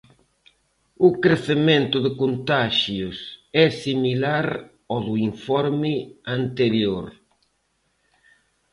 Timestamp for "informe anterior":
5.29-7.05